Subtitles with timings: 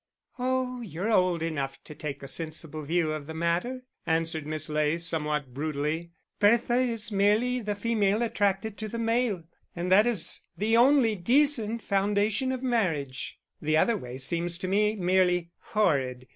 [0.39, 4.97] "Oh, you're old enough to take a sensible view of the, matter," answered Miss Ley,
[4.97, 6.09] somewhat brutally.
[6.39, 9.43] "Bertha is merely the female attracted to the male,
[9.75, 14.95] and that is the only decent foundation of marriage the other way seems to me
[14.95, 16.27] merely horrid.